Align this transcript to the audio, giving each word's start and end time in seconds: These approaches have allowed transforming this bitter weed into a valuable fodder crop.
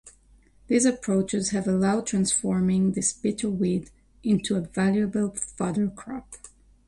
These 0.65 0.85
approaches 0.85 1.51
have 1.51 1.67
allowed 1.67 2.07
transforming 2.07 2.93
this 2.93 3.13
bitter 3.13 3.51
weed 3.51 3.91
into 4.23 4.55
a 4.55 4.61
valuable 4.61 5.29
fodder 5.35 5.89
crop. 5.91 6.31